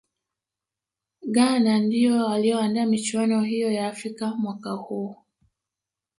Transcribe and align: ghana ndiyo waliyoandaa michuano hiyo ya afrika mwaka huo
ghana 1.35 1.79
ndiyo 1.79 2.25
waliyoandaa 2.25 2.85
michuano 2.85 3.41
hiyo 3.41 3.71
ya 3.71 3.87
afrika 3.87 4.35
mwaka 4.35 4.71
huo 4.71 5.25